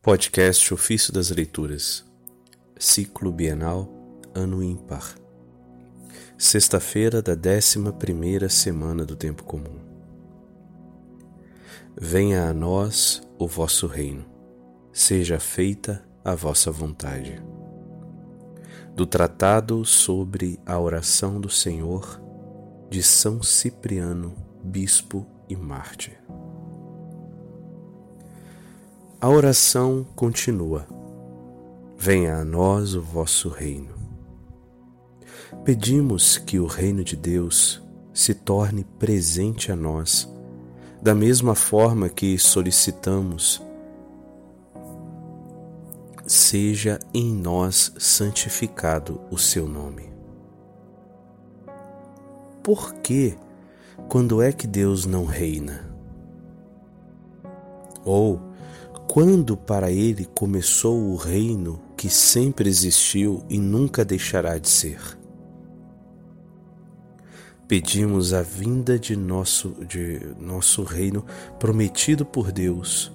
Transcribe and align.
Podcast 0.00 0.72
Ofício 0.72 1.12
das 1.12 1.28
Leituras, 1.30 2.04
Ciclo 2.78 3.32
Bienal, 3.32 3.92
Ano 4.32 4.62
Ímpar. 4.62 5.16
Sexta-feira 6.38 7.20
da 7.20 7.34
décima 7.34 7.92
primeira 7.92 8.48
semana 8.48 9.04
do 9.04 9.16
Tempo 9.16 9.42
Comum. 9.42 9.76
Venha 12.00 12.48
a 12.48 12.54
nós 12.54 13.20
o 13.36 13.48
vosso 13.48 13.88
reino, 13.88 14.24
seja 14.92 15.40
feita 15.40 16.08
a 16.24 16.32
vossa 16.32 16.70
vontade. 16.70 17.42
Do 18.94 19.04
Tratado 19.04 19.84
sobre 19.84 20.60
a 20.64 20.78
Oração 20.78 21.40
do 21.40 21.50
Senhor, 21.50 22.22
de 22.88 23.02
São 23.02 23.42
Cipriano, 23.42 24.32
Bispo 24.62 25.26
e 25.48 25.56
Mártir. 25.56 26.27
A 29.20 29.28
oração 29.28 30.06
continua. 30.14 30.86
Venha 31.96 32.36
a 32.36 32.44
nós 32.44 32.94
o 32.94 33.02
vosso 33.02 33.48
reino. 33.48 33.92
Pedimos 35.64 36.38
que 36.38 36.60
o 36.60 36.66
reino 36.66 37.02
de 37.02 37.16
Deus 37.16 37.82
se 38.14 38.32
torne 38.32 38.84
presente 38.84 39.72
a 39.72 39.76
nós, 39.76 40.32
da 41.02 41.16
mesma 41.16 41.56
forma 41.56 42.08
que 42.08 42.38
solicitamos 42.38 43.60
seja 46.24 47.00
em 47.12 47.34
nós 47.34 47.92
santificado 47.98 49.20
o 49.32 49.36
seu 49.38 49.66
nome. 49.66 50.12
Por 52.62 52.94
que, 52.94 53.36
quando 54.08 54.40
é 54.40 54.52
que 54.52 54.68
Deus 54.68 55.04
não 55.06 55.24
reina? 55.24 55.92
Ou 58.04 58.47
quando 59.08 59.56
para 59.56 59.90
ele 59.90 60.26
começou 60.34 61.10
o 61.10 61.16
reino 61.16 61.80
que 61.96 62.10
sempre 62.10 62.68
existiu 62.68 63.42
e 63.48 63.58
nunca 63.58 64.04
deixará 64.04 64.58
de 64.58 64.68
ser. 64.68 65.00
Pedimos 67.66 68.34
a 68.34 68.42
vinda 68.42 68.98
de 68.98 69.16
nosso, 69.16 69.74
de 69.86 70.20
nosso 70.38 70.82
reino 70.82 71.24
prometido 71.58 72.24
por 72.24 72.52
Deus 72.52 73.10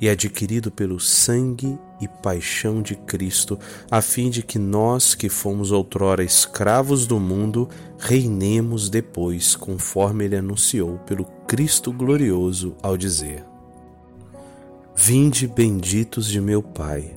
e 0.00 0.08
adquirido 0.08 0.70
pelo 0.70 0.98
sangue 0.98 1.78
e 2.00 2.08
paixão 2.08 2.82
de 2.82 2.96
Cristo, 2.96 3.56
a 3.88 4.02
fim 4.02 4.30
de 4.30 4.42
que 4.42 4.58
nós, 4.58 5.14
que 5.14 5.28
fomos 5.28 5.70
outrora 5.70 6.24
escravos 6.24 7.06
do 7.06 7.20
mundo, 7.20 7.68
reinemos 7.98 8.90
depois, 8.90 9.54
conforme 9.54 10.24
ele 10.24 10.36
anunciou 10.36 10.98
pelo 11.06 11.24
Cristo 11.46 11.92
glorioso 11.92 12.74
ao 12.82 12.96
dizer: 12.96 13.51
Vinde 14.94 15.48
benditos 15.48 16.26
de 16.26 16.40
meu 16.40 16.62
Pai, 16.62 17.16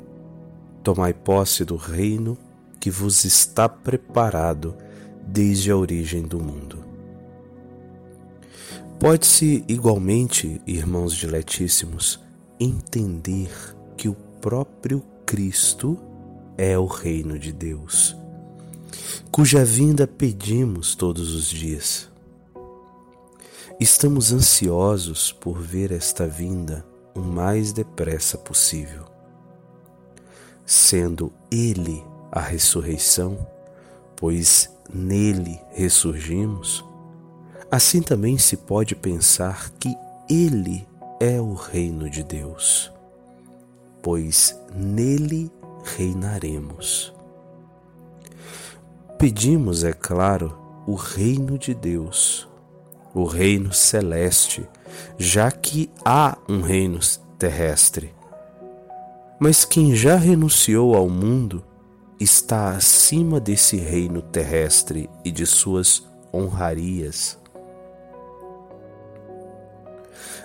tomai 0.82 1.14
posse 1.14 1.66
do 1.66 1.76
reino 1.76 2.38
que 2.80 2.90
vos 2.90 3.26
está 3.26 3.68
preparado 3.68 4.76
desde 5.28 5.70
a 5.70 5.78
origem 5.78 6.24
do 6.24 6.40
mundo. 6.40 6.84
Pode-se 8.98 9.64
igualmente, 9.68 10.62
irmãos 10.66 11.14
diletíssimos, 11.14 12.20
entender 12.60 13.52
que 13.98 14.08
o 14.08 14.16
próprio 14.42 15.04
Cristo 15.26 16.00
é 16.58 16.78
o 16.80 16.86
reino 16.86 17.38
de 17.38 17.52
Deus, 17.52 18.16
cuja 19.30 19.66
vinda 19.66 20.08
pedimos 20.08 20.96
todos 20.96 21.36
os 21.36 21.50
dias. 21.50 22.10
Estamos 23.80 24.32
ansiosos 24.32 25.34
por 25.34 25.60
ver 25.60 25.92
esta 25.92 26.26
vinda 26.26 26.95
o 27.16 27.22
mais 27.22 27.72
depressa 27.72 28.38
possível. 28.38 29.06
Sendo 30.66 31.32
Ele 31.50 32.04
a 32.32 32.42
ressurreição, 32.42 33.48
pois 34.16 34.70
nele 34.94 35.60
ressurgimos, 35.72 36.84
assim 37.72 38.02
também 38.02 38.38
se 38.38 38.58
pode 38.58 38.96
pensar 38.96 39.72
que 39.80 39.96
Ele 40.30 40.86
é 41.20 41.40
o 41.40 41.54
reino 41.54 42.10
de 42.10 42.24
Deus, 42.24 42.92
pois 44.02 44.60
nele 44.76 45.52
reinaremos. 45.98 47.14
Pedimos, 49.18 49.84
é 49.84 49.94
claro, 49.94 50.58
o 50.86 50.96
reino 50.96 51.58
de 51.58 51.74
Deus, 51.74 52.48
o 53.14 53.24
reino 53.24 53.72
celeste, 53.72 54.68
já 55.18 55.52
que 55.52 55.90
há 56.04 56.38
um 56.48 56.62
reino 56.62 57.00
terrestre. 57.38 58.14
Mas 59.40 59.66
quem 59.66 59.96
já 59.96 60.16
renunciou 60.16 60.96
ao 60.96 61.10
mundo 61.10 61.64
está 62.20 62.70
acima 62.70 63.40
desse 63.40 63.78
reino 63.78 64.22
terrestre 64.22 65.10
e 65.24 65.32
de 65.32 65.46
suas 65.46 66.08
honrarias. 66.34 67.38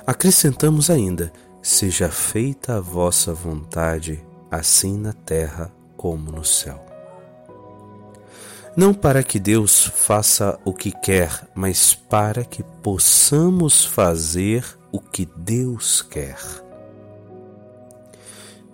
Acrescentamos 0.07 0.91
ainda: 0.91 1.33
seja 1.63 2.09
feita 2.09 2.77
a 2.77 2.81
vossa 2.81 3.33
vontade, 3.33 4.25
assim 4.51 4.99
na 4.99 5.13
terra 5.13 5.73
como 5.97 6.33
no 6.33 6.45
céu. 6.45 6.90
Não 8.77 8.95
para 8.95 9.25
que 9.25 9.41
Deus 9.41 9.85
faça 9.85 10.59
o 10.65 10.73
que 10.73 10.93
quer, 10.93 11.49
mas 11.55 11.93
para 11.93 12.45
que 12.45 12.63
possamos 12.63 13.85
fazer 13.85 14.65
o 14.93 15.01
que 15.01 15.27
Deus 15.37 16.03
quer. 16.03 16.39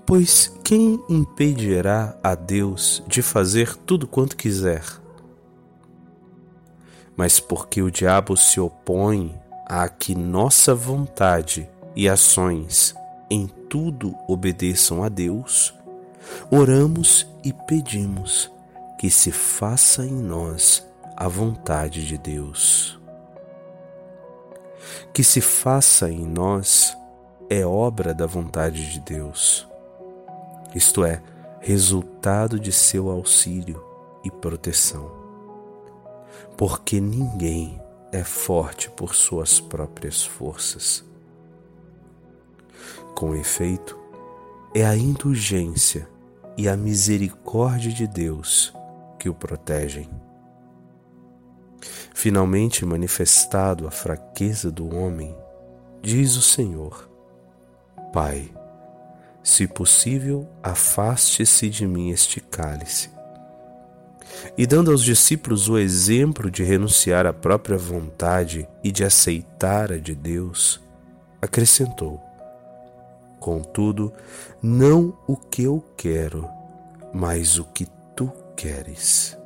Pois 0.05 0.53
quem 0.63 1.03
impedirá 1.09 2.17
a 2.23 2.35
Deus 2.35 3.03
de 3.09 3.23
fazer 3.23 3.75
tudo 3.75 4.07
quanto 4.07 4.37
quiser? 4.37 4.85
Mas 7.17 7.41
porque 7.41 7.81
o 7.81 7.91
diabo 7.91 8.37
se 8.37 8.61
opõe 8.61 9.35
a 9.67 9.89
que 9.89 10.15
nossa 10.15 10.75
vontade 10.75 11.69
e 11.97 12.07
ações 12.07 12.95
em 13.31 13.47
tudo 13.47 14.15
obedeçam 14.29 15.03
a 15.03 15.09
Deus, 15.09 15.75
oramos 16.51 17.27
e 17.43 17.53
pedimos 17.53 18.55
que 18.99 19.11
se 19.11 19.31
faça 19.31 20.05
em 20.05 20.15
nós 20.15 20.87
a 21.17 21.29
vontade 21.29 22.07
de 22.07 22.17
Deus. 22.17 22.99
Que 25.13 25.23
se 25.23 25.41
faça 25.41 26.11
em 26.11 26.27
nós 26.27 26.97
é 27.49 27.65
obra 27.65 28.15
da 28.15 28.27
vontade 28.27 28.93
de 28.93 29.01
Deus, 29.01 29.69
isto 30.75 31.05
é, 31.05 31.23
resultado 31.61 32.59
de 32.59 32.73
seu 32.73 33.11
auxílio 33.11 33.83
e 34.25 34.31
proteção. 34.31 35.11
Porque 36.57 37.01
ninguém 37.01 37.81
é 38.13 38.25
forte 38.25 38.91
por 38.91 39.15
suas 39.15 39.61
próprias 39.61 40.25
forças. 40.25 41.05
Com 43.15 43.35
efeito, 43.35 43.99
é 44.75 44.85
a 44.85 44.97
indulgência 44.97 46.09
e 46.57 46.69
a 46.69 46.77
misericórdia 46.77 47.93
de 47.93 48.07
Deus 48.07 48.76
que 49.27 49.29
o 49.29 49.35
protegem. 49.35 50.09
Finalmente 52.15 52.87
manifestado 52.87 53.87
a 53.87 53.91
fraqueza 53.91 54.71
do 54.71 54.95
homem, 54.95 55.37
diz 56.01 56.37
o 56.37 56.43
Senhor: 56.43 57.11
Pai, 58.13 58.53
se 59.43 59.67
possível, 59.67 60.49
afaste-se 60.63 61.69
de 61.69 61.87
mim 61.87 62.11
este 62.11 62.41
cálice. 62.41 63.11
E 64.57 64.67
dando 64.67 64.93
aos 64.93 65.03
discípulos 65.03 65.69
o 65.69 65.77
exemplo 65.77 66.49
de 66.49 66.63
renunciar 66.63 67.27
à 67.27 67.33
própria 67.33 67.77
vontade 67.77 68.69
e 68.85 68.93
de 68.93 69.03
aceitar 69.03 69.91
a 69.91 69.99
de 69.99 70.15
Deus, 70.15 70.81
acrescentou: 71.43 72.23
Contudo, 73.41 74.13
não 74.63 75.19
o 75.27 75.37
que 75.37 75.65
eu 75.65 75.85
quero, 75.97 76.49
mas 77.13 77.59
o 77.59 77.65
que 77.65 77.96
queres. 78.57 79.37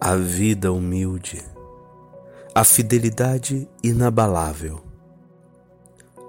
A 0.00 0.16
vida 0.16 0.72
humilde, 0.72 1.44
a 2.54 2.64
fidelidade 2.64 3.68
inabalável, 3.84 4.80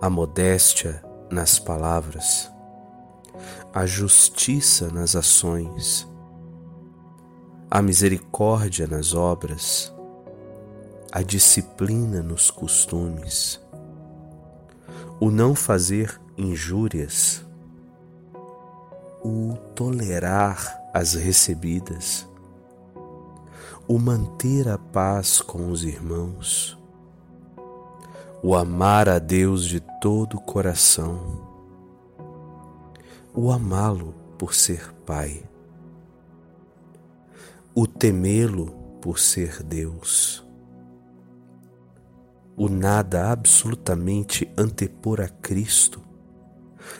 a 0.01 0.09
modéstia 0.09 1.01
nas 1.31 1.57
palavras, 1.57 2.51
a 3.73 3.85
justiça 3.85 4.91
nas 4.91 5.15
ações, 5.15 6.05
a 7.69 7.81
misericórdia 7.81 8.85
nas 8.85 9.13
obras, 9.13 9.93
a 11.09 11.21
disciplina 11.21 12.21
nos 12.21 12.51
costumes, 12.51 13.61
o 15.21 15.31
não 15.31 15.55
fazer 15.55 16.19
injúrias, 16.37 17.45
o 19.23 19.55
tolerar 19.75 20.81
as 20.93 21.13
recebidas, 21.13 22.27
o 23.87 23.99
manter 23.99 24.67
a 24.67 24.77
paz 24.77 25.41
com 25.41 25.69
os 25.69 25.83
irmãos, 25.83 26.77
o 28.41 28.55
amar 28.55 29.07
a 29.07 29.19
Deus 29.19 29.65
de 29.65 29.79
todo 30.01 30.37
o 30.37 30.41
coração, 30.41 31.47
o 33.33 33.51
amá-lo 33.51 34.13
por 34.37 34.55
ser 34.55 34.91
Pai, 35.05 35.43
o 37.75 37.85
temê-lo 37.85 38.71
por 39.01 39.19
ser 39.19 39.61
Deus, 39.61 40.43
o 42.57 42.67
nada 42.67 43.31
absolutamente 43.31 44.51
antepor 44.57 45.21
a 45.21 45.27
Cristo, 45.27 46.01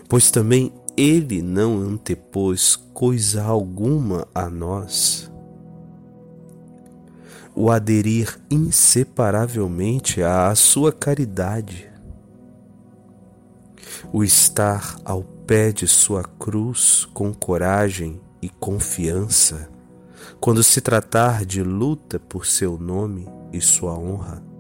pois 0.08 0.30
também 0.30 0.72
Ele 0.98 1.42
não 1.42 1.78
antepôs 1.78 2.76
coisa 2.94 3.44
alguma 3.44 4.28
a 4.36 4.50
nós. 4.50 5.32
O 7.56 7.70
aderir 7.70 8.40
inseparavelmente 8.50 10.22
à 10.22 10.54
sua 10.56 10.92
caridade, 10.92 11.90
o 14.12 14.24
estar 14.24 14.98
ao 15.06 15.24
pé 15.24 15.72
de 15.72 15.88
sua 15.88 16.24
cruz 16.24 17.06
com 17.14 17.34
coragem 17.34 18.20
e 18.42 18.50
confiança, 18.50 19.70
quando 20.40 20.64
se 20.64 20.82
tratar 20.82 21.46
de 21.46 21.62
luta 21.64 22.20
por 22.20 22.46
seu 22.46 22.78
nome 22.78 23.28
e 23.52 23.62
sua 23.62 23.98
honra. 23.98 24.51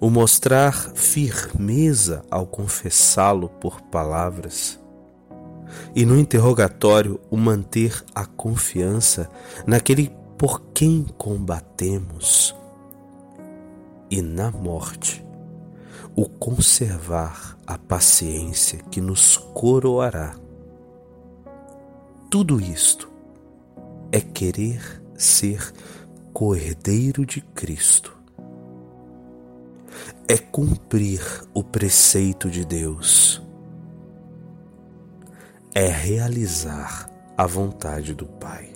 O 0.00 0.10
mostrar 0.10 0.72
firmeza 0.94 2.24
ao 2.30 2.46
confessá-lo 2.46 3.48
por 3.48 3.80
palavras, 3.82 4.78
e 5.94 6.04
no 6.04 6.18
interrogatório 6.18 7.20
o 7.30 7.36
manter 7.36 8.04
a 8.14 8.26
confiança 8.26 9.30
naquele 9.66 10.10
por 10.36 10.60
quem 10.74 11.04
combatemos, 11.16 12.54
e 14.10 14.20
na 14.20 14.50
morte, 14.50 15.24
o 16.14 16.28
conservar 16.28 17.56
a 17.66 17.78
paciência 17.78 18.80
que 18.90 19.00
nos 19.00 19.36
coroará. 19.36 20.34
Tudo 22.28 22.60
isto 22.60 23.10
é 24.10 24.20
querer 24.20 25.02
ser 25.14 25.72
cordeiro 26.32 27.24
de 27.24 27.40
Cristo. 27.40 28.21
É 30.28 30.38
cumprir 30.38 31.22
o 31.52 31.62
preceito 31.62 32.50
de 32.50 32.64
Deus. 32.64 33.42
É 35.74 35.86
realizar 35.86 37.10
a 37.36 37.46
vontade 37.46 38.14
do 38.14 38.26
Pai. 38.26 38.71